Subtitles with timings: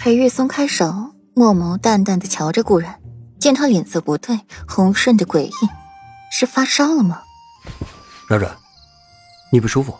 [0.00, 2.98] 裴玉松开手，墨眸淡淡的瞧着顾然，
[3.38, 5.52] 见他脸色不对，红润的诡异，
[6.32, 7.20] 是发烧了吗？
[8.26, 8.56] 软软，
[9.52, 9.94] 你不舒服？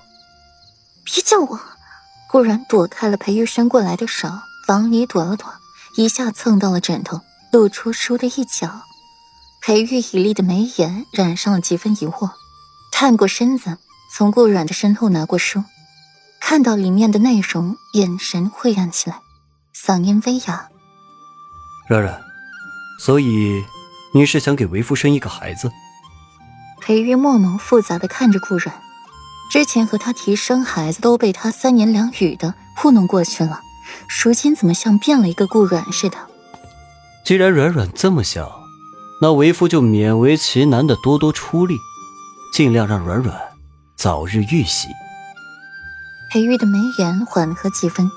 [1.05, 1.61] 别叫我！
[2.31, 4.27] 顾然躲开了裴玉伸过来的手，
[4.69, 5.53] 往里躲了躲，
[5.97, 7.21] 一下蹭到了枕头，
[7.53, 8.81] 露出书的一角。
[9.61, 12.31] 裴玉绮丽的眉眼染上了几分疑惑，
[12.91, 13.77] 探过身子，
[14.17, 15.63] 从顾软的身后拿过书，
[16.41, 19.21] 看到里面的内容，眼神晦暗起来，
[19.83, 20.69] 嗓音微哑
[21.89, 22.21] ：“软软，
[22.99, 23.65] 所以
[24.13, 25.73] 你是想给为夫生一个孩子？”
[26.83, 28.79] 裴玉墨眸复杂的看着顾软，
[29.51, 33.63] 之前和他提生孩子都被他三言两语的糊弄过去了，
[34.23, 36.19] 如今怎么像变了一个顾软似的？
[37.25, 38.47] 既然软软这么想。
[39.23, 41.77] 那为夫就勉为其难的多多出力，
[42.55, 43.39] 尽量让软软
[43.95, 44.89] 早日遇喜。
[46.31, 48.11] 裴玉的眉眼缓和几分，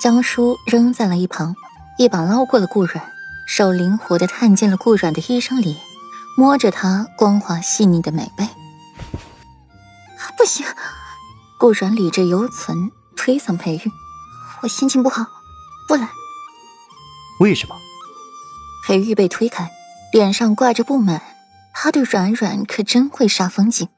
[0.00, 1.54] 将书扔在了一旁，
[1.98, 3.12] 一把捞过了顾软，
[3.46, 5.78] 手灵活的探进了顾软的衣裳里，
[6.36, 8.48] 摸着她光滑细腻的美背。
[10.36, 10.66] 不行，
[11.58, 13.90] 顾软理智犹存，推搡裴玉
[14.62, 15.26] ：“我心情不好，
[15.86, 16.08] 不来。”
[17.40, 17.76] 为什么？
[18.86, 19.70] 裴玉被推开。
[20.12, 21.22] 脸上挂着不满，
[21.72, 23.88] 他对软软可真会煞风景。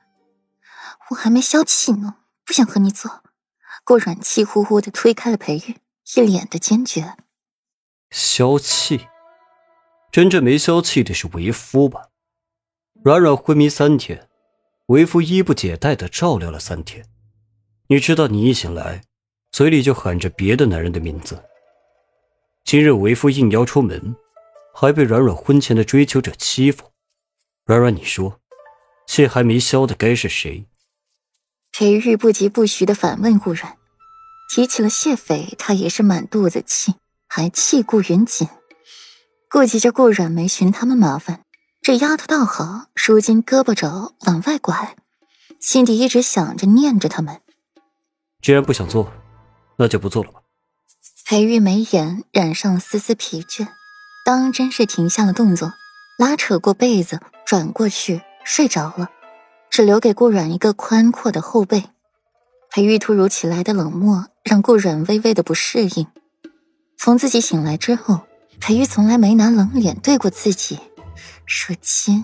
[1.09, 3.23] 我还没消气呢，不想和你做。
[3.85, 5.77] 顾软气呼呼的推开了裴玉，
[6.15, 7.17] 一脸的坚决。
[8.11, 9.07] 消气？
[10.11, 12.09] 真正没消气的是为夫吧？
[13.03, 14.29] 软软昏迷三天，
[14.87, 17.05] 为夫衣不解带的照料了三天。
[17.89, 19.03] 你知道，你一醒来，
[19.51, 21.43] 嘴里就喊着别的男人的名字。
[22.65, 24.17] 今日为夫应邀出门。
[24.75, 26.93] 还被软软婚前的追求者欺负，
[27.67, 28.41] 软软，你说，
[29.07, 30.65] 气还没消的该是谁？
[31.73, 33.77] 裴玉不疾不徐的反问顾阮，
[34.51, 36.95] 提起了谢斐，他也是满肚子气，
[37.27, 38.47] 还气顾云锦，
[39.49, 41.41] 顾及着顾软没寻他们麻烦，
[41.81, 44.97] 这丫头倒好，如今胳膊肘往外拐，
[45.59, 47.41] 心底一直想着念着他们。
[48.43, 49.11] 既然不想做，
[49.77, 50.41] 那就不做了吧。
[51.25, 53.69] 裴玉眉眼染上丝丝疲倦。
[54.25, 55.73] 当真是停下了动作，
[56.17, 59.11] 拉扯过被子，转过去睡着了，
[59.73, 61.85] 只留给顾软一个宽阔的后背。
[62.71, 66.07] 裴玉突如其来的冷漠让顾软微微的不适应。
[66.99, 68.21] 从自己醒来之后，
[68.61, 70.79] 裴玉从来没拿冷脸对过自己。
[71.47, 72.23] 如今，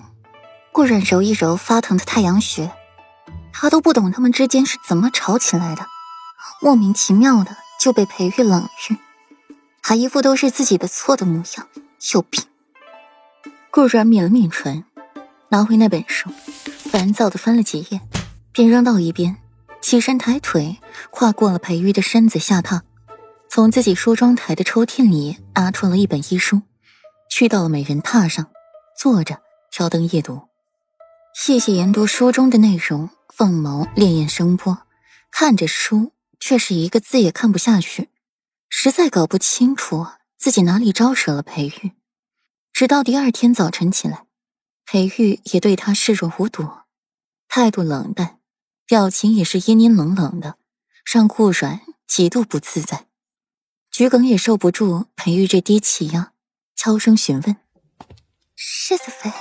[0.71, 2.71] 顾软揉一揉发疼的太阳穴，
[3.51, 5.87] 他都不懂他们之间是怎么吵起来的，
[6.61, 8.97] 莫名其妙的就被裴玉冷遇，
[9.81, 11.67] 还一副都是自己的错的模样。
[12.13, 12.43] 有病！
[13.71, 14.85] 顾软抿了抿唇，
[15.49, 16.29] 拿回那本书，
[16.89, 18.01] 烦躁的翻了几页，
[18.51, 19.37] 便扔到一边，
[19.79, 20.77] 起身抬腿，
[21.11, 22.81] 跨过了裴玉的身子下榻，
[23.47, 26.63] 从自己梳妆台的抽屉里拿出了一本医书，
[27.29, 28.47] 去到了美人榻上，
[28.97, 29.39] 坐着
[29.71, 30.41] 挑灯夜读，
[31.35, 34.79] 细细研读书中的内容，凤眸潋滟生波，
[35.31, 38.09] 看着书却是一个字也看不下去，
[38.67, 40.07] 实在搞不清楚。
[40.39, 41.91] 自己哪里招惹了裴玉？
[42.71, 44.23] 直到第二天早晨起来，
[44.85, 46.65] 裴玉也对他视若无睹，
[47.51, 48.37] 态度冷淡，
[48.85, 50.57] 表情也是阴阴冷冷的，
[51.03, 53.07] 让顾软极度不自在。
[53.91, 56.31] 桔梗也受不住裴玉这低气压，
[56.75, 57.57] 悄声询问
[58.55, 59.33] ：“世子妃，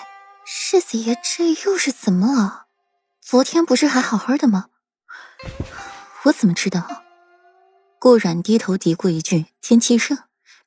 [0.46, 2.68] 世子爷这又是怎么了？
[3.20, 4.68] 昨天不是还好好的吗？”
[6.24, 7.04] 我怎么知道？
[8.00, 10.16] 顾软低头嘀咕一句：“天气热。”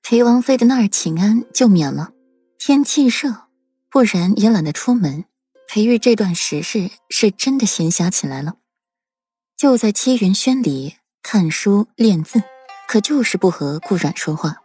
[0.03, 2.11] 裴王妃的那儿请安就免了，
[2.59, 3.47] 天气热，
[3.89, 5.25] 不然也懒得出门。
[5.73, 8.55] 裴玉这段时日是真的闲暇起来了，
[9.55, 12.43] 就在七云轩里看书练字，
[12.89, 14.57] 可就是不和顾软说话。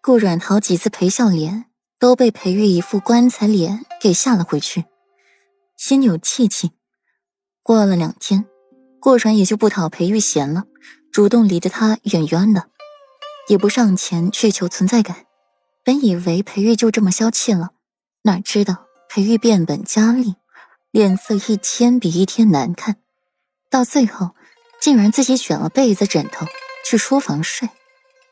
[0.00, 1.64] 顾软好几次陪笑脸
[1.98, 4.84] 都被裴玉一副棺材脸给吓了回去，
[5.76, 6.70] 心有戚戚。
[7.64, 8.46] 过了两天，
[9.00, 10.66] 顾软也就不讨裴玉嫌了，
[11.10, 12.70] 主动离得他远远的。
[13.48, 15.26] 也不上前去求存在感，
[15.82, 17.70] 本以为裴玉就这么消气了，
[18.22, 18.86] 哪知道
[19.18, 20.36] 裴玉变本加厉，
[20.92, 22.98] 脸色一天比一天难看，
[23.68, 24.36] 到最后
[24.80, 26.46] 竟然自己卷了被子枕头
[26.88, 27.68] 去书房睡，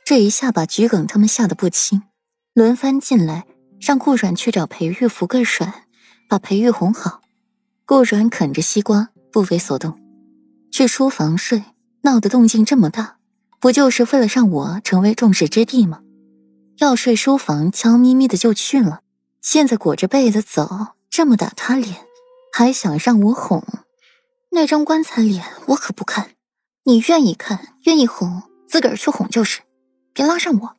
[0.05, 2.03] 这一下把桔梗他们吓得不轻，
[2.55, 3.47] 轮番进来
[3.81, 5.75] 让顾软去找裴玉服个软，
[6.29, 7.21] 把裴玉哄好。
[7.85, 9.99] 顾软啃着西瓜不为所动，
[10.71, 11.65] 去书房睡，
[12.03, 13.17] 闹得动静这么大。
[13.59, 16.03] 不就是为了让我成为众矢之的吗？
[16.79, 19.01] 要睡书房，悄咪咪的就去了。
[19.49, 22.05] 现在裹着被子走，这么打他脸，
[22.53, 23.63] 还想让我哄？
[24.51, 26.33] 那张棺材脸我可不看。
[26.83, 29.61] 你愿意看，愿意哄，自个儿去哄就是，
[30.13, 30.76] 别拉上我。